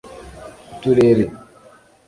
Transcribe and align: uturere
uturere 0.81 1.25